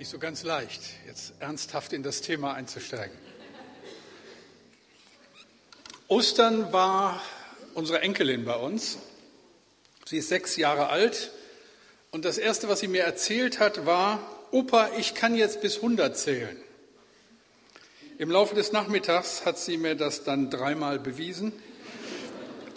[0.00, 3.14] Nicht so ganz leicht, jetzt ernsthaft in das Thema einzusteigen.
[6.08, 7.22] Ostern war
[7.74, 8.96] unsere Enkelin bei uns.
[10.06, 11.32] Sie ist sechs Jahre alt
[12.12, 16.16] und das Erste, was sie mir erzählt hat, war, Opa, ich kann jetzt bis 100
[16.16, 16.56] zählen.
[18.16, 21.52] Im Laufe des Nachmittags hat sie mir das dann dreimal bewiesen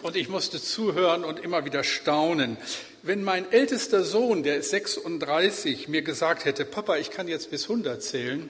[0.03, 2.57] und ich musste zuhören und immer wieder staunen.
[3.01, 7.63] Wenn mein ältester Sohn, der ist 36, mir gesagt hätte, Papa, ich kann jetzt bis
[7.63, 8.49] 100 zählen,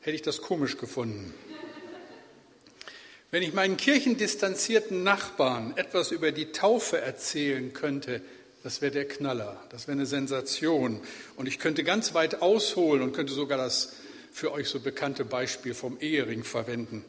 [0.00, 1.34] hätte ich das komisch gefunden.
[3.32, 8.22] Wenn ich meinen kirchendistanzierten Nachbarn etwas über die Taufe erzählen könnte,
[8.62, 11.00] das wäre der Knaller, das wäre eine Sensation.
[11.34, 13.94] Und ich könnte ganz weit ausholen und könnte sogar das
[14.32, 17.04] für euch so bekannte Beispiel vom Ehering verwenden.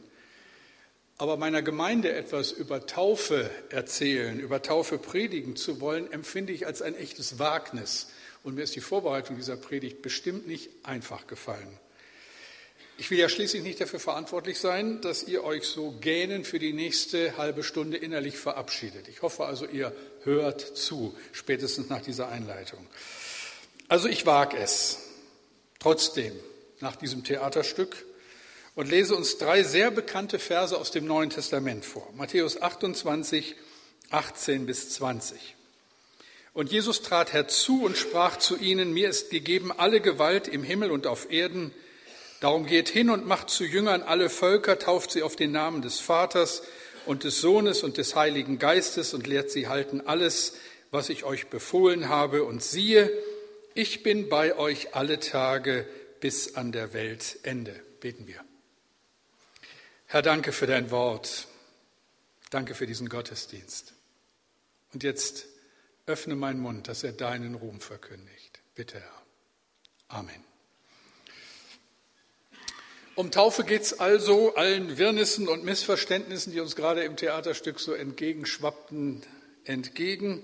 [1.20, 6.80] Aber meiner Gemeinde etwas über Taufe erzählen, über Taufe predigen zu wollen, empfinde ich als
[6.80, 8.06] ein echtes Wagnis.
[8.44, 11.76] Und mir ist die Vorbereitung dieser Predigt bestimmt nicht einfach gefallen.
[12.98, 16.72] Ich will ja schließlich nicht dafür verantwortlich sein, dass ihr euch so gähnen für die
[16.72, 19.08] nächste halbe Stunde innerlich verabschiedet.
[19.08, 22.84] Ich hoffe also, ihr hört zu, spätestens nach dieser Einleitung.
[23.88, 24.98] Also ich wage es
[25.80, 26.32] trotzdem
[26.80, 28.04] nach diesem Theaterstück
[28.78, 32.08] und lese uns drei sehr bekannte Verse aus dem Neuen Testament vor.
[32.14, 33.56] Matthäus 28,
[34.10, 35.56] 18 bis 20.
[36.52, 40.92] Und Jesus trat herzu und sprach zu ihnen, mir ist gegeben alle Gewalt im Himmel
[40.92, 41.74] und auf Erden.
[42.38, 45.98] Darum geht hin und macht zu Jüngern alle Völker, tauft sie auf den Namen des
[45.98, 46.62] Vaters
[47.04, 50.52] und des Sohnes und des Heiligen Geistes und lehrt sie halten alles,
[50.92, 52.44] was ich euch befohlen habe.
[52.44, 53.10] Und siehe,
[53.74, 55.84] ich bin bei euch alle Tage
[56.20, 57.74] bis an der Weltende.
[57.98, 58.47] Beten wir.
[60.10, 61.48] Herr, danke für dein Wort.
[62.48, 63.92] Danke für diesen Gottesdienst.
[64.94, 65.44] Und jetzt
[66.06, 68.60] öffne meinen Mund, dass er deinen Ruhm verkündigt.
[68.74, 69.22] Bitte, Herr.
[70.08, 70.42] Amen.
[73.16, 77.92] Um Taufe geht es also allen Wirrnissen und Missverständnissen, die uns gerade im Theaterstück so
[77.92, 79.22] entgegenschwappten,
[79.64, 80.42] entgegen.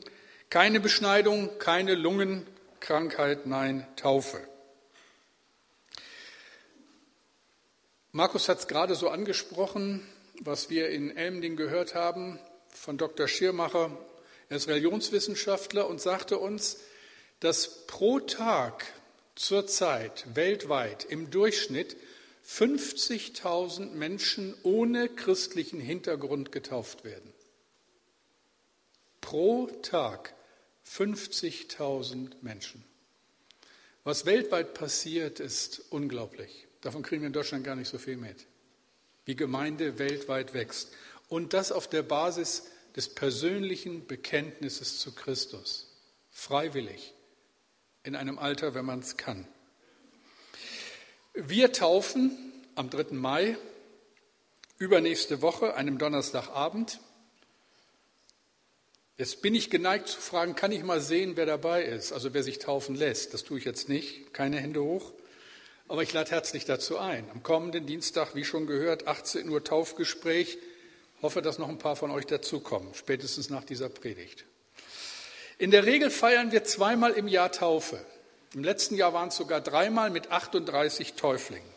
[0.50, 4.46] Keine Beschneidung, keine Lungenkrankheit, nein, Taufe.
[8.16, 10.00] Markus hat es gerade so angesprochen,
[10.38, 12.38] was wir in Elmding gehört haben
[12.68, 13.26] von Dr.
[13.26, 13.90] Schirmacher.
[14.48, 16.78] Er ist Religionswissenschaftler und sagte uns,
[17.40, 18.84] dass pro Tag
[19.34, 21.96] zurzeit weltweit im Durchschnitt
[22.48, 27.32] 50.000 Menschen ohne christlichen Hintergrund getauft werden.
[29.22, 30.34] Pro Tag
[30.88, 32.84] 50.000 Menschen.
[34.04, 36.68] Was weltweit passiert, ist unglaublich.
[36.84, 38.44] Davon kriegen wir in Deutschland gar nicht so viel mit.
[39.24, 40.90] Wie Gemeinde weltweit wächst.
[41.28, 42.64] Und das auf der Basis
[42.94, 45.90] des persönlichen Bekenntnisses zu Christus.
[46.30, 47.14] Freiwillig.
[48.02, 49.48] In einem Alter, wenn man es kann.
[51.32, 52.36] Wir taufen
[52.74, 53.14] am 3.
[53.14, 53.56] Mai,
[54.76, 57.00] übernächste Woche, einem Donnerstagabend.
[59.16, 62.42] Jetzt bin ich geneigt zu fragen, kann ich mal sehen, wer dabei ist, also wer
[62.42, 63.32] sich taufen lässt.
[63.32, 65.14] Das tue ich jetzt nicht, keine Hände hoch.
[65.94, 67.24] Aber ich lade herzlich dazu ein.
[67.30, 70.58] Am kommenden Dienstag, wie schon gehört, 18 Uhr Taufgespräch.
[71.22, 74.44] Hoffe, dass noch ein paar von euch dazukommen, spätestens nach dieser Predigt.
[75.56, 78.04] In der Regel feiern wir zweimal im Jahr Taufe.
[78.54, 81.70] Im letzten Jahr waren es sogar dreimal mit 38 Täuflingen.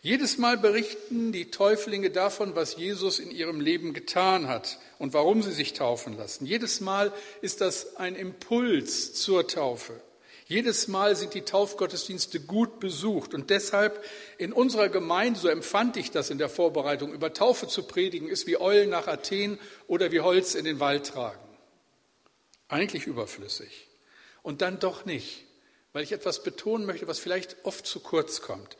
[0.00, 5.42] Jedes Mal berichten die Täuflinge davon, was Jesus in ihrem Leben getan hat und warum
[5.42, 6.46] sie sich taufen lassen.
[6.46, 10.00] Jedes Mal ist das ein Impuls zur Taufe.
[10.52, 14.04] Jedes Mal sind die Taufgottesdienste gut besucht und deshalb
[14.36, 18.46] in unserer Gemeinde, so empfand ich das in der Vorbereitung, über Taufe zu predigen, ist
[18.46, 21.40] wie Eulen nach Athen oder wie Holz in den Wald tragen.
[22.68, 23.88] Eigentlich überflüssig.
[24.42, 25.46] Und dann doch nicht,
[25.94, 28.76] weil ich etwas betonen möchte, was vielleicht oft zu kurz kommt.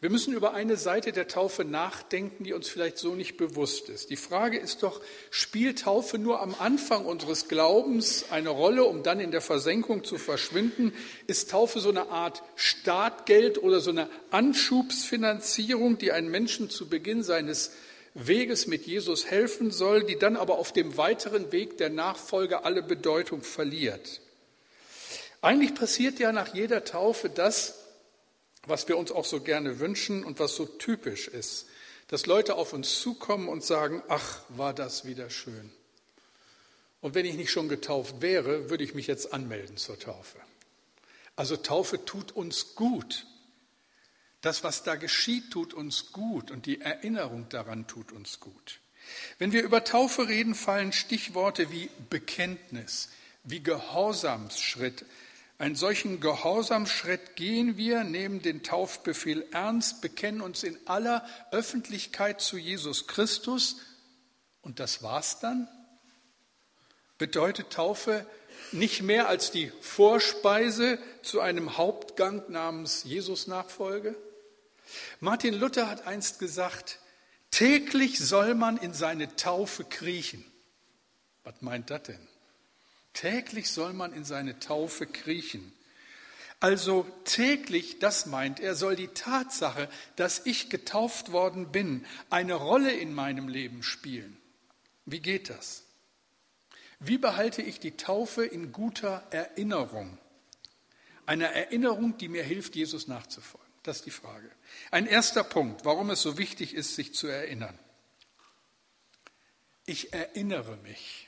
[0.00, 4.10] Wir müssen über eine Seite der Taufe nachdenken, die uns vielleicht so nicht bewusst ist.
[4.10, 5.00] Die Frage ist doch,
[5.30, 10.16] spielt Taufe nur am Anfang unseres Glaubens eine Rolle, um dann in der Versenkung zu
[10.16, 10.92] verschwinden?
[11.26, 17.24] Ist Taufe so eine Art Startgeld oder so eine Anschubsfinanzierung, die einen Menschen zu Beginn
[17.24, 17.72] seines
[18.14, 22.84] Weges mit Jesus helfen soll, die dann aber auf dem weiteren Weg der Nachfolge alle
[22.84, 24.20] Bedeutung verliert?
[25.40, 27.77] Eigentlich passiert ja nach jeder Taufe das,
[28.68, 31.66] was wir uns auch so gerne wünschen und was so typisch ist,
[32.08, 35.70] dass Leute auf uns zukommen und sagen, ach, war das wieder schön.
[37.00, 40.38] Und wenn ich nicht schon getauft wäre, würde ich mich jetzt anmelden zur Taufe.
[41.36, 43.26] Also Taufe tut uns gut.
[44.40, 48.80] Das, was da geschieht, tut uns gut und die Erinnerung daran tut uns gut.
[49.38, 53.10] Wenn wir über Taufe reden, fallen Stichworte wie Bekenntnis,
[53.44, 55.04] wie Gehorsamsschritt,
[55.60, 62.56] Einen solchen Gehorsamschritt gehen wir, nehmen den Taufbefehl ernst, bekennen uns in aller Öffentlichkeit zu
[62.56, 63.76] Jesus Christus
[64.62, 65.68] und das war's dann?
[67.18, 68.24] Bedeutet Taufe
[68.70, 74.14] nicht mehr als die Vorspeise zu einem Hauptgang namens Jesus-Nachfolge?
[75.18, 77.00] Martin Luther hat einst gesagt,
[77.50, 80.44] täglich soll man in seine Taufe kriechen.
[81.42, 82.28] Was meint das denn?
[83.18, 85.72] Täglich soll man in seine Taufe kriechen.
[86.60, 92.92] Also täglich, das meint er, soll die Tatsache, dass ich getauft worden bin, eine Rolle
[92.92, 94.36] in meinem Leben spielen.
[95.04, 95.82] Wie geht das?
[97.00, 100.16] Wie behalte ich die Taufe in guter Erinnerung?
[101.26, 103.68] Eine Erinnerung, die mir hilft, Jesus nachzufolgen.
[103.82, 104.48] Das ist die Frage.
[104.92, 107.76] Ein erster Punkt, warum es so wichtig ist, sich zu erinnern.
[109.86, 111.27] Ich erinnere mich.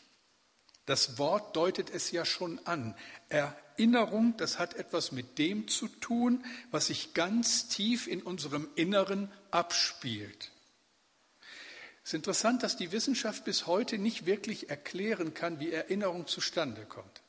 [0.91, 2.97] Das Wort deutet es ja schon an.
[3.29, 9.31] Erinnerung, das hat etwas mit dem zu tun, was sich ganz tief in unserem Inneren
[9.53, 10.51] abspielt.
[12.03, 16.85] Es ist interessant, dass die Wissenschaft bis heute nicht wirklich erklären kann, wie Erinnerung zustande
[16.87, 17.23] kommt.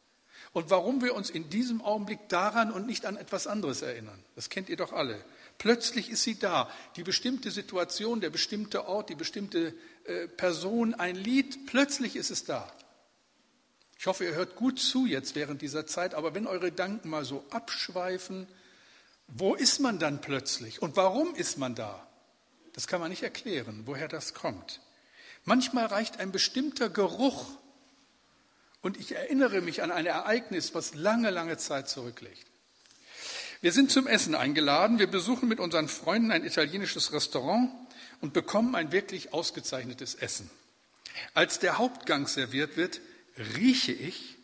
[0.54, 4.24] Und warum wir uns in diesem Augenblick daran und nicht an etwas anderes erinnern.
[4.34, 5.24] Das kennt ihr doch alle.
[5.60, 6.68] Plötzlich ist sie da.
[6.96, 9.76] Die bestimmte Situation, der bestimmte Ort, die bestimmte
[10.06, 12.74] äh, Person, ein Lied, plötzlich ist es da.
[14.02, 17.24] Ich hoffe, ihr hört gut zu jetzt während dieser Zeit, aber wenn eure Gedanken mal
[17.24, 18.48] so abschweifen,
[19.28, 22.08] wo ist man dann plötzlich und warum ist man da?
[22.74, 24.82] Das kann man nicht erklären, woher das kommt.
[25.46, 27.46] Manchmal reicht ein bestimmter Geruch
[28.82, 32.48] und ich erinnere mich an ein Ereignis, was lange, lange Zeit zurückliegt.
[33.62, 34.98] Wir sind zum Essen eingeladen.
[34.98, 37.70] Wir besuchen mit unseren Freunden ein italienisches Restaurant
[38.20, 40.50] und bekommen ein wirklich ausgezeichnetes Essen.
[41.36, 43.00] Als der Hauptgang serviert wird,
[43.38, 44.38] rieche ich,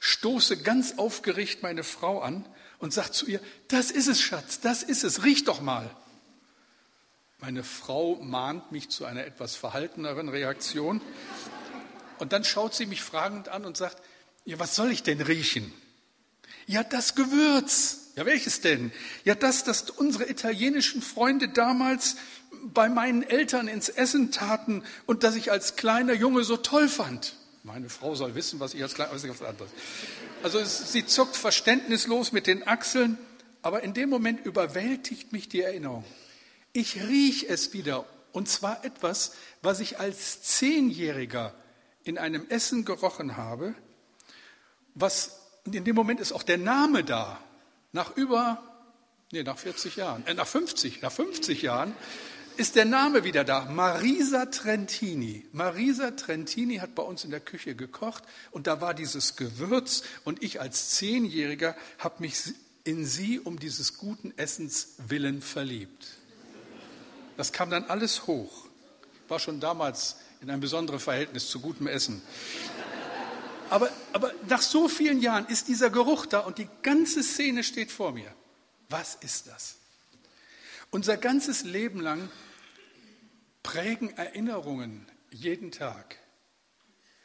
[0.00, 2.46] stoße ganz aufgeregt meine Frau an
[2.78, 5.88] und sage zu ihr, das ist es, Schatz, das ist es, riech doch mal.
[7.38, 11.00] Meine Frau mahnt mich zu einer etwas verhalteneren Reaktion
[12.18, 14.02] und dann schaut sie mich fragend an und sagt,
[14.44, 15.72] ja, was soll ich denn riechen?
[16.66, 18.12] Ja, das Gewürz.
[18.16, 18.92] Ja, welches denn?
[19.24, 22.16] Ja, das, das unsere italienischen Freunde damals
[22.62, 27.36] bei meinen Eltern ins Essen taten und das ich als kleiner Junge so toll fand.
[27.66, 29.70] Meine Frau soll wissen, was ich als kleiner, was anderes.
[30.42, 33.16] Also sie zuckt verständnislos mit den Achseln,
[33.62, 36.04] aber in dem Moment überwältigt mich die Erinnerung.
[36.74, 39.32] Ich riech es wieder, und zwar etwas,
[39.62, 41.54] was ich als Zehnjähriger
[42.02, 43.74] in einem Essen gerochen habe,
[44.94, 47.40] was, in dem Moment ist auch der Name da,
[47.92, 48.62] nach über,
[49.32, 51.94] nee, nach 40 Jahren, äh, nach 50, nach 50 Jahren,
[52.56, 53.66] ist der Name wieder da.
[53.66, 55.46] Marisa Trentini.
[55.52, 60.42] Marisa Trentini hat bei uns in der Küche gekocht und da war dieses Gewürz und
[60.42, 62.54] ich als Zehnjähriger habe mich
[62.84, 66.06] in sie um dieses guten Essens willen verliebt.
[67.36, 68.66] Das kam dann alles hoch.
[69.28, 72.22] War schon damals in einem besonderen Verhältnis zu gutem Essen.
[73.70, 77.90] Aber, aber nach so vielen Jahren ist dieser Geruch da und die ganze Szene steht
[77.90, 78.32] vor mir.
[78.90, 79.76] Was ist das?
[80.94, 82.30] Unser ganzes Leben lang
[83.64, 86.20] prägen Erinnerungen jeden Tag.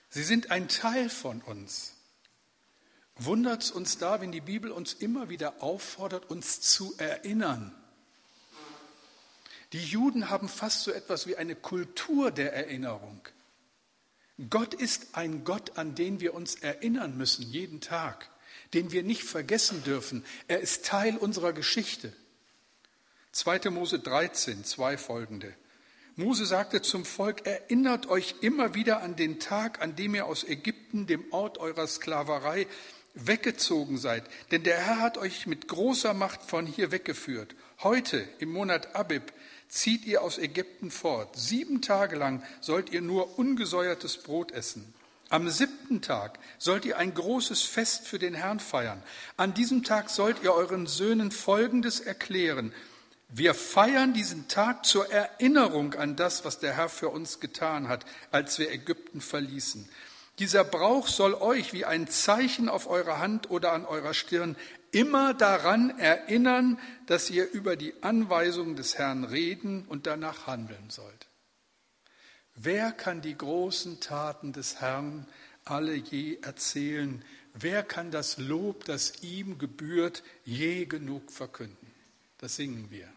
[0.10, 1.94] Sie sind ein Teil von uns.
[3.16, 7.76] Wundert es uns da, wenn die Bibel uns immer wieder auffordert, uns zu erinnern.
[9.72, 13.22] Die Juden haben fast so etwas wie eine Kultur der Erinnerung.
[14.50, 18.32] Gott ist ein Gott, an den wir uns erinnern müssen, jeden Tag,
[18.74, 20.26] den wir nicht vergessen dürfen.
[20.48, 22.12] Er ist Teil unserer Geschichte.
[23.32, 23.70] 2.
[23.70, 25.54] Mose 13, zwei folgende.
[26.16, 30.44] Mose sagte zum Volk, erinnert euch immer wieder an den Tag, an dem ihr aus
[30.44, 32.68] Ägypten, dem Ort eurer Sklaverei,
[33.14, 34.24] weggezogen seid.
[34.52, 37.56] Denn der Herr hat euch mit großer Macht von hier weggeführt.
[37.84, 39.32] Heute, im Monat Abib,
[39.70, 41.38] zieht ihr aus Ägypten fort.
[41.38, 44.94] Sieben Tage lang sollt ihr nur ungesäuertes Brot essen.
[45.30, 49.04] Am siebten Tag sollt ihr ein großes Fest für den Herrn feiern.
[49.38, 52.74] An diesem Tag sollt ihr euren Söhnen Folgendes erklären.
[53.32, 58.04] Wir feiern diesen Tag zur Erinnerung an das, was der Herr für uns getan hat,
[58.32, 59.88] als wir Ägypten verließen.
[60.40, 64.56] Dieser Brauch soll euch wie ein Zeichen auf eurer Hand oder an eurer Stirn
[64.92, 71.28] immer daran erinnern, dass ihr über die Anweisungen des Herrn reden und danach handeln sollt.
[72.56, 75.28] Wer kann die großen Taten des Herrn
[75.66, 77.24] alle je erzählen?
[77.54, 81.94] Wer kann das Lob, das ihm gebührt, je genug verkünden?
[82.40, 83.08] Das singen wir.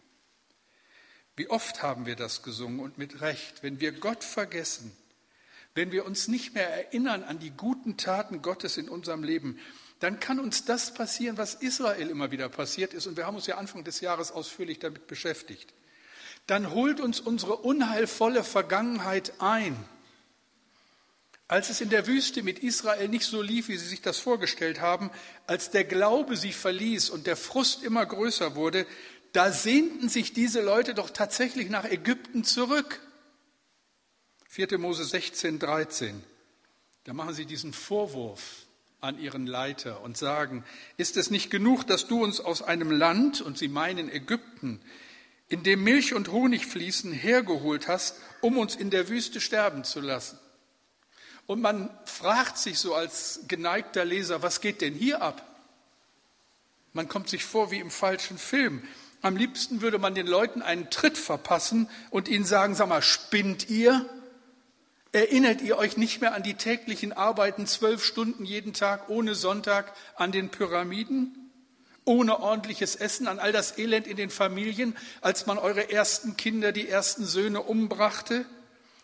[1.42, 4.96] Wie oft haben wir das gesungen und mit Recht, wenn wir Gott vergessen,
[5.74, 9.58] wenn wir uns nicht mehr erinnern an die guten Taten Gottes in unserem Leben,
[9.98, 13.08] dann kann uns das passieren, was Israel immer wieder passiert ist.
[13.08, 15.74] Und wir haben uns ja Anfang des Jahres ausführlich damit beschäftigt.
[16.46, 19.76] Dann holt uns unsere unheilvolle Vergangenheit ein.
[21.48, 24.80] Als es in der Wüste mit Israel nicht so lief, wie sie sich das vorgestellt
[24.80, 25.10] haben,
[25.48, 28.86] als der Glaube sie verließ und der Frust immer größer wurde,
[29.32, 33.00] da sehnten sich diese Leute doch tatsächlich nach Ägypten zurück.
[34.48, 34.78] 4.
[34.78, 36.22] Mose 16, 13.
[37.04, 38.66] Da machen sie diesen Vorwurf
[39.00, 40.64] an ihren Leiter und sagen,
[40.96, 44.80] ist es nicht genug, dass du uns aus einem Land, und sie meinen Ägypten,
[45.48, 50.00] in dem Milch und Honig fließen, hergeholt hast, um uns in der Wüste sterben zu
[50.00, 50.38] lassen?
[51.46, 55.44] Und man fragt sich so als geneigter Leser, was geht denn hier ab?
[56.92, 58.82] Man kommt sich vor wie im falschen Film.
[59.22, 63.70] Am liebsten würde man den Leuten einen Tritt verpassen und ihnen sagen, sag mal, spinnt
[63.70, 64.04] ihr?
[65.12, 69.92] Erinnert ihr euch nicht mehr an die täglichen Arbeiten, zwölf Stunden jeden Tag ohne Sonntag
[70.16, 71.38] an den Pyramiden?
[72.04, 76.72] Ohne ordentliches Essen, an all das Elend in den Familien, als man eure ersten Kinder,
[76.72, 78.44] die ersten Söhne umbrachte?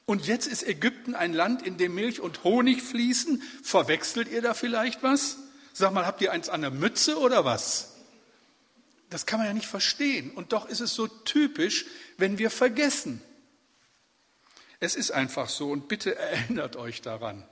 [0.05, 3.41] Und jetzt ist Ägypten ein Land, in dem Milch und Honig fließen.
[3.63, 5.37] Verwechselt ihr da vielleicht was?
[5.75, 7.88] Sag mal, habt ihr eins an der Mütze oder was?
[9.11, 10.31] Das kann man ja nicht verstehen.
[10.31, 11.87] Und doch ist es so typisch,
[12.19, 13.23] wenn wir vergessen.
[14.81, 17.47] Es ist einfach so und bitte erinnert euch daran.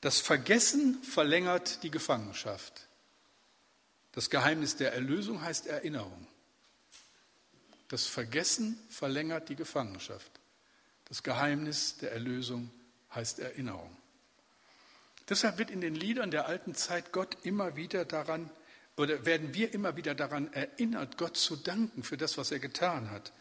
[0.00, 2.88] Das Vergessen verlängert die Gefangenschaft.
[4.12, 6.26] Das Geheimnis der Erlösung heißt Erinnerung.
[7.88, 10.30] Das Vergessen verlängert die Gefangenschaft.
[11.06, 12.70] Das Geheimnis der Erlösung
[13.14, 13.94] heißt Erinnerung.
[15.28, 18.50] Deshalb wird in den Liedern der alten Zeit Gott immer wieder daran,
[18.96, 23.10] oder werden wir immer wieder daran erinnert, Gott zu danken für das, was er getan
[23.10, 23.32] hat.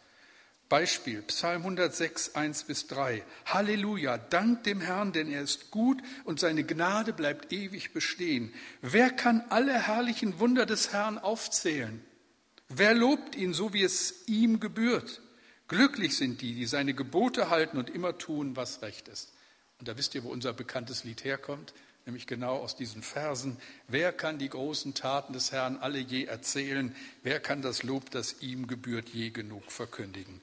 [0.69, 3.25] Beispiel, Psalm 106, 1 bis 3.
[3.45, 8.53] Halleluja, dank dem Herrn, denn er ist gut und seine Gnade bleibt ewig bestehen.
[8.81, 12.01] Wer kann alle herrlichen Wunder des Herrn aufzählen?
[12.69, 15.21] Wer lobt ihn so, wie es ihm gebührt?
[15.67, 19.33] Glücklich sind die, die seine Gebote halten und immer tun, was recht ist.
[19.79, 21.73] Und da wisst ihr, wo unser bekanntes Lied herkommt,
[22.05, 23.57] nämlich genau aus diesen Versen.
[23.87, 26.95] Wer kann die großen Taten des Herrn alle je erzählen?
[27.23, 30.41] Wer kann das Lob, das ihm gebührt, je genug verkündigen?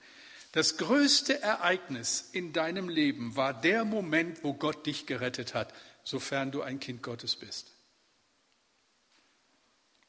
[0.52, 5.74] Das größte Ereignis in deinem Leben war der Moment, wo Gott dich gerettet hat,
[6.04, 7.72] sofern du ein Kind Gottes bist.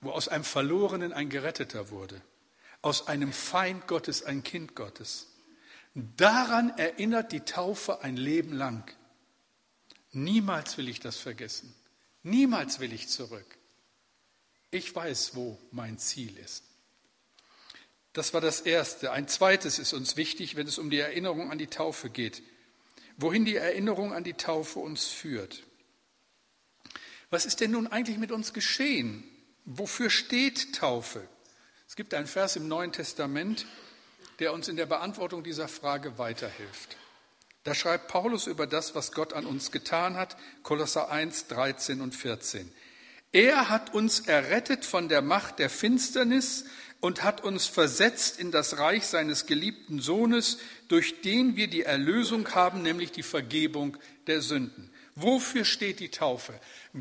[0.01, 2.21] Wo aus einem Verlorenen ein Geretteter wurde,
[2.81, 5.27] aus einem Feind Gottes ein Kind Gottes.
[5.93, 8.89] Daran erinnert die Taufe ein Leben lang.
[10.11, 11.73] Niemals will ich das vergessen.
[12.23, 13.57] Niemals will ich zurück.
[14.71, 16.63] Ich weiß, wo mein Ziel ist.
[18.13, 19.11] Das war das Erste.
[19.11, 22.41] Ein zweites ist uns wichtig, wenn es um die Erinnerung an die Taufe geht.
[23.17, 25.63] Wohin die Erinnerung an die Taufe uns führt.
[27.29, 29.23] Was ist denn nun eigentlich mit uns geschehen?
[29.65, 31.27] Wofür steht Taufe?
[31.87, 33.65] Es gibt einen Vers im Neuen Testament,
[34.39, 36.97] der uns in der Beantwortung dieser Frage weiterhilft.
[37.63, 42.15] Da schreibt Paulus über das, was Gott an uns getan hat, Kolosser 1, 13 und
[42.15, 42.71] 14.
[43.31, 46.65] Er hat uns errettet von der Macht der Finsternis
[46.99, 52.49] und hat uns versetzt in das Reich seines geliebten Sohnes, durch den wir die Erlösung
[52.55, 53.97] haben, nämlich die Vergebung
[54.27, 54.91] der Sünden.
[55.15, 56.53] Wofür steht die Taufe?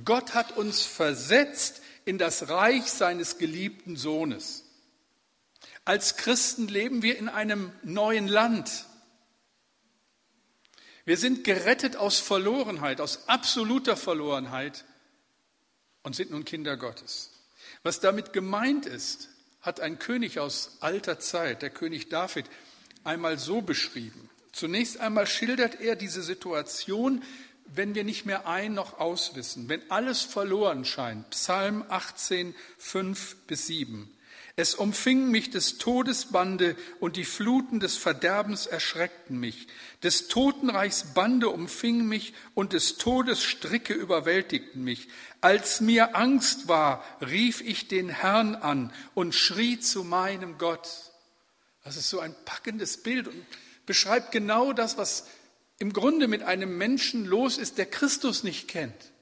[0.04, 4.64] Gott hat uns versetzt in das Reich seines geliebten Sohnes.
[5.84, 8.84] Als Christen leben wir in einem neuen Land.
[11.08, 14.84] Wir sind gerettet aus Verlorenheit, aus absoluter Verlorenheit
[16.02, 17.30] und sind nun Kinder Gottes.
[17.82, 19.30] Was damit gemeint ist,
[19.62, 22.44] hat ein König aus alter Zeit, der König David,
[23.04, 24.28] einmal so beschrieben.
[24.52, 27.24] Zunächst einmal schildert er diese Situation,
[27.64, 31.30] wenn wir nicht mehr ein noch auswissen, wenn alles verloren scheint.
[31.30, 34.14] Psalm 18, 5 bis 7.
[34.58, 39.68] Es umfing mich des Todes Bande und die Fluten des Verderbens erschreckten mich.
[40.02, 45.06] Des Totenreichs Bande umfing mich und des Todes Stricke überwältigten mich.
[45.40, 50.88] Als mir Angst war, rief ich den Herrn an und schrie zu meinem Gott.
[51.84, 53.46] Das ist so ein packendes Bild und
[53.86, 55.28] beschreibt genau das, was
[55.78, 59.12] im Grunde mit einem Menschen los ist, der Christus nicht kennt.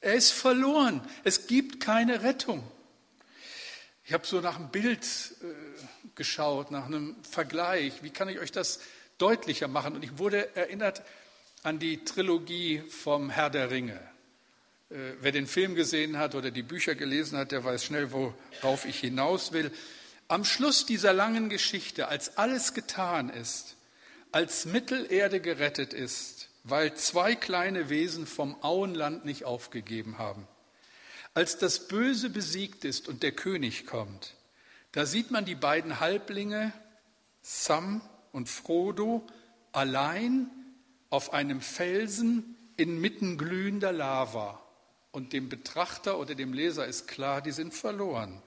[0.00, 1.00] Er ist verloren.
[1.24, 2.62] Es gibt keine Rettung.
[4.08, 8.02] Ich habe so nach einem Bild äh, geschaut, nach einem Vergleich.
[8.02, 8.80] Wie kann ich euch das
[9.18, 9.94] deutlicher machen?
[9.94, 11.02] Und ich wurde erinnert
[11.62, 14.00] an die Trilogie vom Herr der Ringe.
[14.88, 18.86] Äh, wer den Film gesehen hat oder die Bücher gelesen hat, der weiß schnell, worauf
[18.86, 19.70] ich hinaus will.
[20.26, 23.76] Am Schluss dieser langen Geschichte, als alles getan ist,
[24.32, 30.48] als Mittelerde gerettet ist, weil zwei kleine Wesen vom Auenland nicht aufgegeben haben,
[31.38, 34.34] als das Böse besiegt ist und der König kommt,
[34.90, 36.72] da sieht man die beiden Halblinge,
[37.42, 38.00] Sam
[38.32, 39.24] und Frodo,
[39.70, 40.50] allein
[41.10, 44.60] auf einem Felsen inmitten glühender Lava.
[45.12, 48.42] Und dem Betrachter oder dem Leser ist klar, die sind verloren,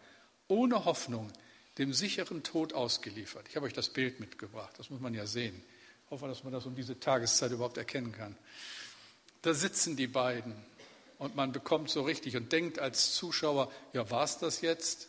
[0.49, 1.31] ohne Hoffnung,
[1.77, 3.47] dem sicheren Tod ausgeliefert.
[3.47, 5.63] Ich habe euch das Bild mitgebracht, das muss man ja sehen.
[6.03, 8.35] Ich hoffe, dass man das um diese Tageszeit überhaupt erkennen kann.
[9.43, 10.53] Da sitzen die beiden
[11.21, 15.07] und man bekommt so richtig und denkt als Zuschauer, ja, war es das jetzt?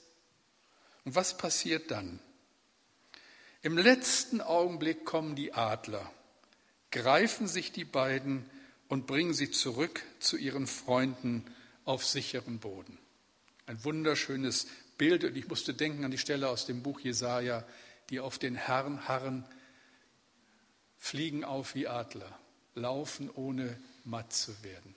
[1.06, 2.20] Und was passiert dann?
[3.62, 6.12] Im letzten Augenblick kommen die Adler,
[6.90, 8.44] greifen sich die beiden
[8.88, 11.46] und bringen sie zurück zu ihren Freunden
[11.86, 12.98] auf sicherem Boden.
[13.64, 14.66] Ein wunderschönes
[14.98, 17.64] Bild und ich musste denken an die Stelle aus dem Buch Jesaja,
[18.10, 19.46] die auf den Herrn harren,
[20.98, 22.38] fliegen auf wie Adler,
[22.74, 24.94] laufen ohne matt zu werden.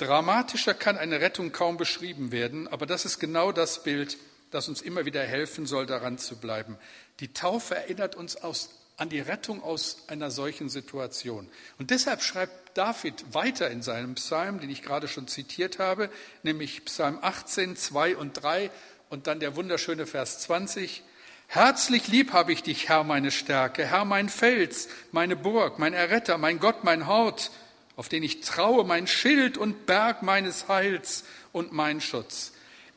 [0.00, 4.16] Dramatischer kann eine Rettung kaum beschrieben werden, aber das ist genau das Bild,
[4.50, 6.78] das uns immer wieder helfen soll, daran zu bleiben.
[7.20, 11.50] Die Taufe erinnert uns aus, an die Rettung aus einer solchen Situation.
[11.78, 16.08] Und deshalb schreibt David weiter in seinem Psalm, den ich gerade schon zitiert habe,
[16.42, 18.70] nämlich Psalm 18, 2 und 3
[19.10, 21.02] und dann der wunderschöne Vers 20.
[21.46, 26.38] Herzlich lieb habe ich dich, Herr, meine Stärke, Herr, mein Fels, meine Burg, mein Erretter,
[26.38, 27.50] mein Gott, mein Hort
[27.96, 32.52] auf den ich traue, mein Schild und Berg meines Heils und mein Schutz.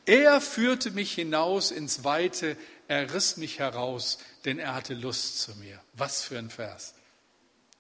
[0.06, 2.58] Er führte mich hinaus ins Weite,
[2.88, 5.80] er riss mich heraus, denn er hatte Lust zu mir.
[5.94, 6.94] Was für ein Vers.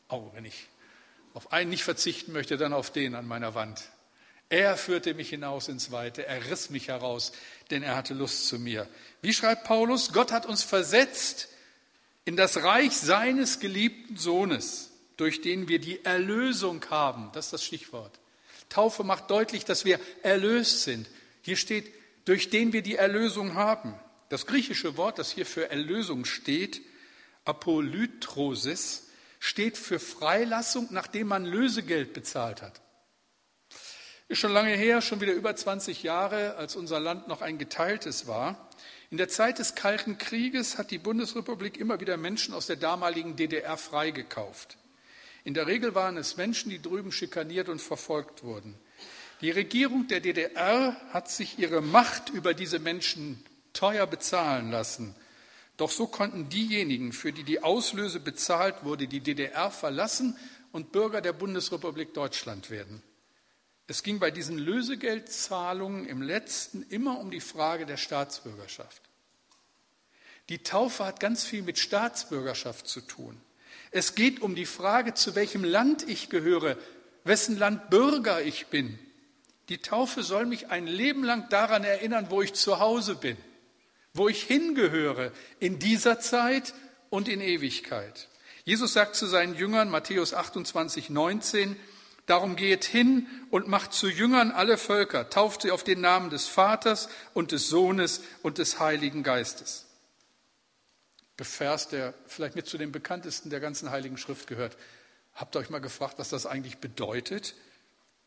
[0.09, 0.67] Oh, wenn ich
[1.33, 3.81] auf einen nicht verzichten möchte, dann auf den an meiner Wand.
[4.49, 7.31] Er führte mich hinaus ins Weite, er riss mich heraus,
[7.71, 8.87] denn er hatte Lust zu mir.
[9.21, 10.13] Wie schreibt Paulus?
[10.13, 11.49] Gott hat uns versetzt
[12.25, 17.29] in das Reich seines geliebten Sohnes durch den wir die Erlösung haben.
[17.33, 18.19] Das ist das Stichwort.
[18.69, 21.07] Taufe macht deutlich, dass wir erlöst sind.
[21.41, 21.93] Hier steht,
[22.25, 23.93] durch den wir die Erlösung haben.
[24.29, 26.81] Das griechische Wort, das hier für Erlösung steht,
[27.45, 32.81] Apolytrosis, steht für Freilassung, nachdem man Lösegeld bezahlt hat.
[34.29, 38.25] Ist schon lange her, schon wieder über 20 Jahre, als unser Land noch ein geteiltes
[38.25, 38.69] war.
[39.11, 43.35] In der Zeit des Kalten Krieges hat die Bundesrepublik immer wieder Menschen aus der damaligen
[43.35, 44.77] DDR freigekauft.
[45.43, 48.75] In der Regel waren es Menschen, die drüben schikaniert und verfolgt wurden.
[49.41, 55.15] Die Regierung der DDR hat sich ihre Macht über diese Menschen teuer bezahlen lassen.
[55.75, 60.37] Doch so konnten diejenigen, für die die Auslöse bezahlt wurde, die DDR verlassen
[60.71, 63.01] und Bürger der Bundesrepublik Deutschland werden.
[63.87, 69.01] Es ging bei diesen Lösegeldzahlungen im letzten immer um die Frage der Staatsbürgerschaft.
[70.49, 73.41] Die Taufe hat ganz viel mit Staatsbürgerschaft zu tun.
[73.93, 76.77] Es geht um die Frage, zu welchem Land ich gehöre,
[77.23, 78.97] wessen Land Bürger ich bin.
[79.69, 83.37] Die Taufe soll mich ein Leben lang daran erinnern, wo ich zu Hause bin,
[84.13, 86.73] wo ich hingehöre in dieser Zeit
[87.09, 88.27] und in Ewigkeit.
[88.65, 91.75] Jesus sagt zu seinen Jüngern, Matthäus 28, 19,
[92.25, 96.47] Darum geht hin und macht zu Jüngern alle Völker, tauft sie auf den Namen des
[96.47, 99.85] Vaters und des Sohnes und des Heiligen Geistes.
[101.41, 104.77] Vers, der vielleicht mit zu den bekanntesten der ganzen Heiligen Schrift gehört.
[105.33, 107.55] Habt ihr euch mal gefragt, was das eigentlich bedeutet?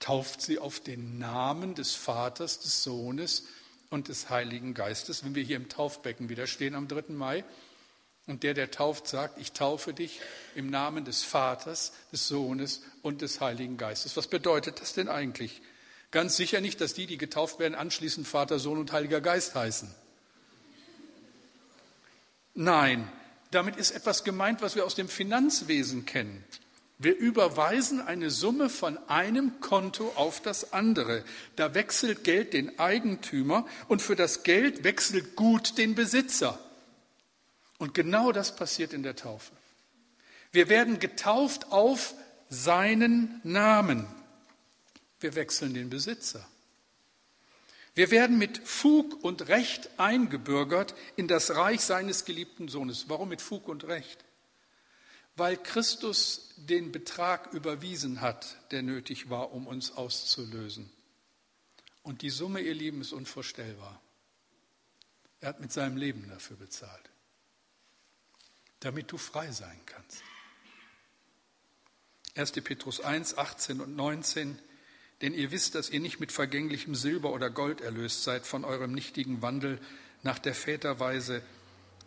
[0.01, 3.45] Tauft sie auf den Namen des Vaters, des Sohnes
[3.91, 7.13] und des Heiligen Geistes, wenn wir hier im Taufbecken wieder stehen am 3.
[7.13, 7.45] Mai.
[8.27, 10.21] Und der, der tauft, sagt, ich taufe dich
[10.57, 14.17] im Namen des Vaters, des Sohnes und des Heiligen Geistes.
[14.17, 15.63] Was bedeutet das denn eigentlich?
[16.11, 19.95] Ganz sicher nicht, dass die, die getauft werden, anschließend Vater, Sohn und Heiliger Geist heißen.
[22.57, 23.07] Nein,
[23.51, 26.43] damit ist etwas gemeint, was wir aus dem Finanzwesen kennen.
[26.99, 31.23] Wir überweisen eine Summe von einem Konto auf das andere.
[31.55, 36.59] Da wechselt Geld den Eigentümer und für das Geld wechselt Gut den Besitzer.
[37.77, 39.53] Und genau das passiert in der Taufe.
[40.51, 42.15] Wir werden getauft auf
[42.49, 44.07] seinen Namen.
[45.21, 46.49] Wir wechseln den Besitzer.
[47.97, 53.09] Wir werden mit Fug und Recht eingebürgert in das Reich seines geliebten Sohnes.
[53.09, 54.23] Warum mit Fug und Recht?
[55.35, 60.91] Weil Christus den Betrag überwiesen hat, der nötig war, um uns auszulösen.
[62.03, 63.99] Und die Summe, ihr Lieben, ist unvorstellbar.
[65.41, 67.11] Er hat mit seinem Leben dafür bezahlt,
[68.81, 70.23] damit du frei sein kannst.
[72.35, 72.53] 1.
[72.53, 74.59] Petrus 1, 18 und 19.
[75.23, 78.93] Denn ihr wisst, dass ihr nicht mit vergänglichem Silber oder Gold erlöst seid von eurem
[78.93, 79.81] nichtigen Wandel
[80.23, 81.43] nach der Väterweise,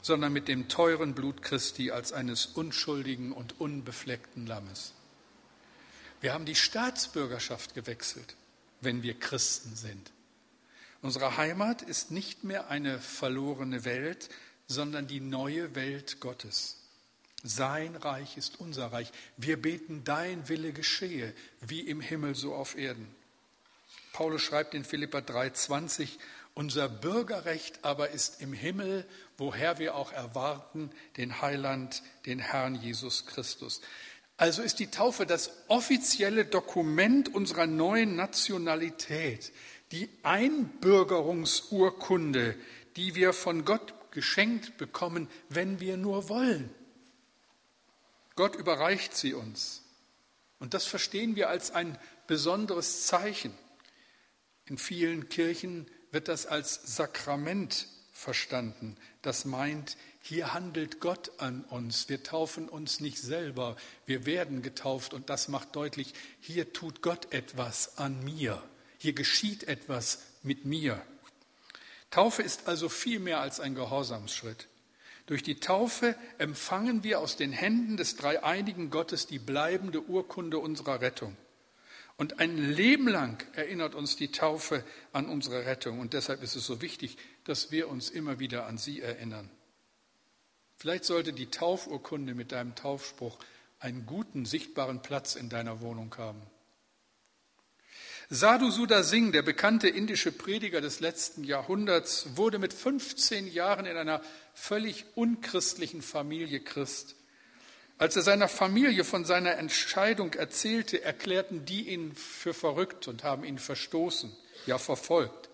[0.01, 4.93] sondern mit dem teuren Blut Christi als eines unschuldigen und unbefleckten Lammes.
[6.21, 8.35] Wir haben die Staatsbürgerschaft gewechselt.
[8.81, 10.11] wenn wir Christen sind.
[11.01, 14.29] Unsere Heimat ist nicht mehr eine verlorene Welt,
[14.67, 16.78] sondern die neue Welt Gottes.
[17.43, 19.11] Sein Reich ist unser Reich.
[19.37, 23.07] Wir beten, dein Wille geschehe, wie im Himmel so auf Erden.
[24.11, 26.17] Paulus schreibt in Philippa 3,20,
[26.53, 33.25] unser Bürgerrecht aber ist im Himmel, woher wir auch erwarten den Heiland, den Herrn Jesus
[33.27, 33.79] Christus.
[34.35, 39.53] Also ist die Taufe das offizielle Dokument unserer neuen Nationalität,
[39.91, 42.55] die Einbürgerungsurkunde,
[42.95, 46.69] die wir von Gott geschenkt bekommen, wenn wir nur wollen.
[48.39, 49.81] Gott überreicht sie uns.
[50.59, 53.53] Und das verstehen wir als ein besonderes Zeichen.
[54.65, 58.95] In vielen Kirchen wird das als Sakrament verstanden.
[59.23, 62.07] Das meint, hier handelt Gott an uns.
[62.07, 63.75] Wir taufen uns nicht selber.
[64.05, 68.63] Wir werden getauft und das macht deutlich, hier tut Gott etwas an mir.
[68.99, 71.05] Hier geschieht etwas mit mir.
[72.09, 74.69] Taufe ist also viel mehr als ein Gehorsamsschritt.
[75.29, 81.01] Durch die Taufe empfangen wir aus den Händen des dreieinigen Gottes die bleibende Urkunde unserer
[81.01, 81.37] Rettung.
[82.17, 85.99] Und ein Leben lang erinnert uns die Taufe an unsere Rettung.
[85.99, 89.51] Und deshalb ist es so wichtig, dass wir uns immer wieder an sie erinnern.
[90.77, 93.37] Vielleicht sollte die Taufurkunde mit deinem Taufspruch
[93.77, 96.41] einen guten, sichtbaren Platz in deiner Wohnung haben.
[98.31, 103.97] Sadhu Sudha Singh, der bekannte indische Prediger des letzten Jahrhunderts, wurde mit 15 Jahren in
[103.97, 104.21] einer
[104.53, 107.15] völlig unchristlichen Familie Christ.
[107.97, 113.43] Als er seiner Familie von seiner Entscheidung erzählte, erklärten die ihn für verrückt und haben
[113.43, 114.31] ihn verstoßen,
[114.67, 115.49] ja verfolgt.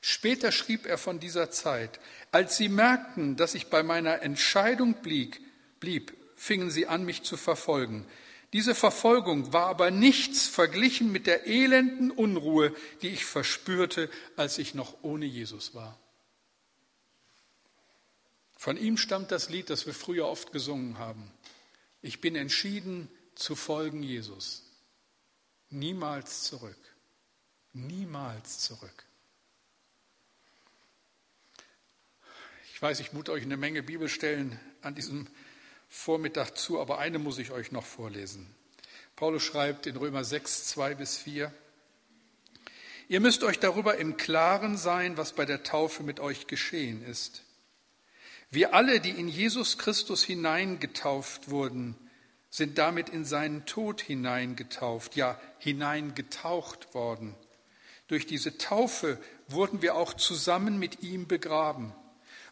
[0.00, 2.00] Später schrieb er von dieser Zeit,
[2.32, 5.38] als sie merkten, dass ich bei meiner Entscheidung blieb,
[5.78, 8.04] blieb fingen sie an, mich zu verfolgen.
[8.56, 14.72] Diese Verfolgung war aber nichts verglichen mit der elenden Unruhe, die ich verspürte, als ich
[14.72, 16.00] noch ohne Jesus war.
[18.56, 21.30] Von ihm stammt das Lied, das wir früher oft gesungen haben.
[22.00, 24.62] Ich bin entschieden zu folgen Jesus.
[25.68, 26.96] Niemals zurück.
[27.74, 29.04] Niemals zurück.
[32.72, 35.26] Ich weiß, ich mute euch eine Menge Bibelstellen an diesem
[35.88, 38.54] Vormittag zu, aber eine muss ich euch noch vorlesen.
[39.14, 41.52] Paulus schreibt in Römer 6, 2 bis 4,
[43.08, 47.44] Ihr müsst euch darüber im Klaren sein, was bei der Taufe mit euch geschehen ist.
[48.50, 51.96] Wir alle, die in Jesus Christus hineingetauft wurden,
[52.50, 57.34] sind damit in seinen Tod hineingetauft, ja hineingetaucht worden.
[58.08, 61.92] Durch diese Taufe wurden wir auch zusammen mit ihm begraben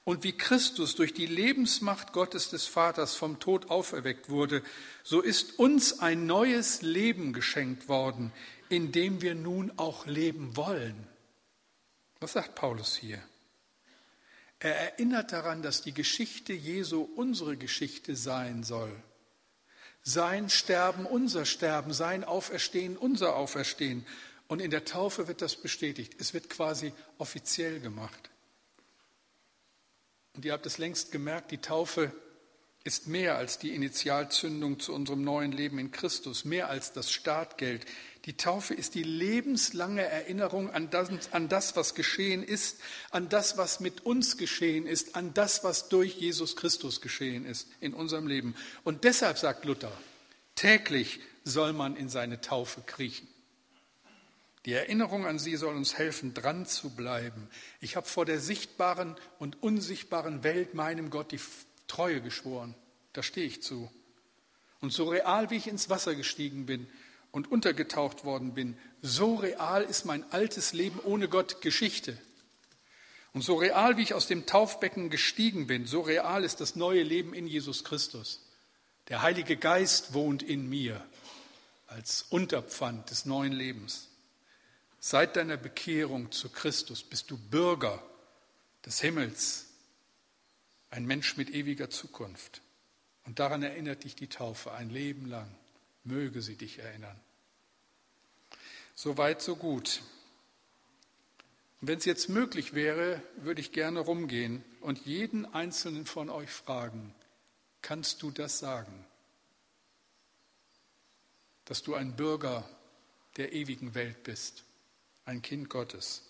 [0.05, 4.62] und wie Christus durch die Lebensmacht Gottes des Vaters vom Tod auferweckt wurde,
[5.03, 8.33] so ist uns ein neues Leben geschenkt worden,
[8.69, 11.07] in dem wir nun auch leben wollen.
[12.21, 13.23] Was sagt Paulus hier?
[14.59, 18.95] Er erinnert daran, dass die Geschichte Jesu unsere Geschichte sein soll.
[20.03, 24.07] Sein Sterben unser Sterben, sein Auferstehen unser Auferstehen.
[24.49, 26.14] Und in der Taufe wird das bestätigt.
[26.19, 28.31] Es wird quasi offiziell gemacht.
[30.35, 32.12] Und ihr habt es längst gemerkt, die Taufe
[32.85, 37.87] ist mehr als die Initialzündung zu unserem neuen Leben in Christus, mehr als das Startgeld.
[38.27, 42.79] Die Taufe ist die lebenslange Erinnerung an das, an das, was geschehen ist,
[43.11, 47.68] an das, was mit uns geschehen ist, an das, was durch Jesus Christus geschehen ist
[47.81, 48.55] in unserem Leben.
[48.83, 49.92] Und deshalb sagt Luther,
[50.55, 53.29] täglich soll man in seine Taufe kriechen.
[54.64, 57.48] Die Erinnerung an sie soll uns helfen, dran zu bleiben.
[57.81, 61.40] Ich habe vor der sichtbaren und unsichtbaren Welt meinem Gott die
[61.87, 62.74] Treue geschworen.
[63.12, 63.90] Da stehe ich zu.
[64.81, 66.87] Und so real, wie ich ins Wasser gestiegen bin
[67.31, 72.16] und untergetaucht worden bin, so real ist mein altes Leben ohne Gott Geschichte.
[73.35, 77.03] Und so real, wie ich aus dem Taufbecken gestiegen bin, so real ist das neue
[77.03, 78.40] Leben in Jesus Christus.
[79.09, 81.05] Der Heilige Geist wohnt in mir
[81.87, 84.09] als Unterpfand des neuen Lebens.
[85.07, 88.03] Seit deiner Bekehrung zu Christus bist du Bürger
[88.87, 89.67] des Himmels,
[90.88, 92.62] ein Mensch mit ewiger Zukunft.
[93.27, 95.55] Und daran erinnert dich die Taufe ein Leben lang.
[96.05, 97.21] Möge sie dich erinnern.
[98.95, 100.01] So weit, so gut.
[101.83, 107.14] Wenn es jetzt möglich wäre, würde ich gerne rumgehen und jeden einzelnen von euch fragen,
[107.83, 109.05] kannst du das sagen?
[111.67, 112.67] Dass du ein Bürger
[113.37, 114.64] der ewigen Welt bist
[115.25, 116.23] ein Kind Gottes?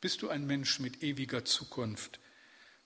[0.00, 2.20] Bist du ein Mensch mit ewiger Zukunft,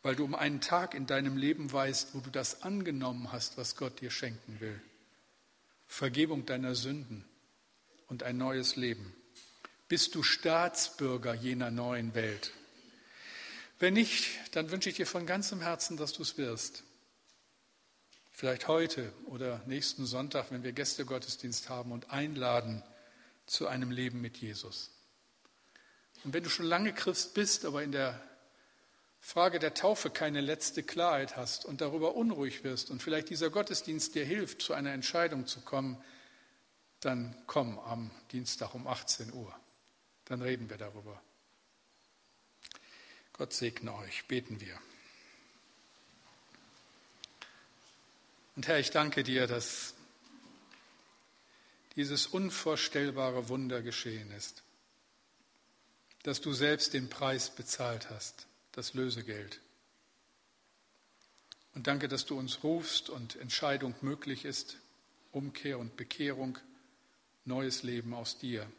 [0.02, 3.76] weil du um einen Tag in deinem Leben weißt, wo du das angenommen hast, was
[3.76, 4.80] Gott dir schenken will?
[5.87, 7.24] Vergebung deiner Sünden
[8.06, 9.14] und ein neues Leben.
[9.88, 12.52] Bist du Staatsbürger jener neuen Welt?
[13.80, 16.85] Wenn nicht, dann wünsche ich dir von ganzem Herzen, dass du es wirst.
[18.30, 22.83] Vielleicht heute oder nächsten Sonntag, wenn wir Gästegottesdienst haben und einladen
[23.46, 24.90] zu einem Leben mit Jesus.
[26.24, 28.20] Und wenn du schon lange Christ bist, aber in der
[29.20, 34.14] Frage der Taufe keine letzte Klarheit hast und darüber unruhig wirst und vielleicht dieser Gottesdienst
[34.14, 36.02] dir hilft, zu einer Entscheidung zu kommen,
[37.00, 39.54] dann komm am Dienstag um 18 Uhr.
[40.26, 41.20] Dann reden wir darüber.
[43.33, 44.78] Gott segne euch, beten wir.
[48.56, 49.94] Und Herr, ich danke dir, dass
[51.96, 54.62] dieses unvorstellbare Wunder geschehen ist,
[56.22, 59.61] dass du selbst den Preis bezahlt hast, das Lösegeld.
[61.74, 64.78] Und danke, dass du uns rufst und Entscheidung möglich ist,
[65.33, 66.59] Umkehr und Bekehrung,
[67.44, 68.70] neues Leben aus dir.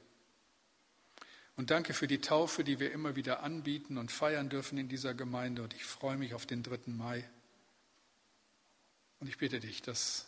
[1.55, 5.13] Und danke für die Taufe, die wir immer wieder anbieten und feiern dürfen in dieser
[5.13, 5.63] Gemeinde.
[5.63, 6.79] Und ich freue mich auf den 3.
[6.87, 7.29] Mai.
[9.19, 10.25] Und ich bitte dich, dass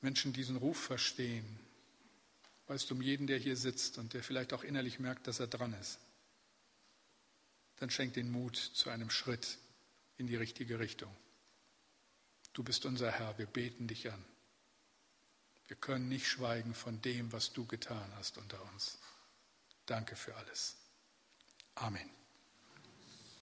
[0.00, 1.58] Menschen diesen Ruf verstehen.
[2.66, 5.46] Weißt du, um jeden, der hier sitzt und der vielleicht auch innerlich merkt, dass er
[5.46, 5.98] dran ist,
[7.76, 9.58] dann schenk den Mut zu einem Schritt
[10.16, 11.14] in die richtige Richtung.
[12.52, 14.24] Du bist unser Herr, wir beten dich an.
[15.68, 18.98] Wir können nicht schweigen von dem, was du getan hast unter uns.
[19.84, 20.76] Danke für alles.
[21.74, 22.15] Amen.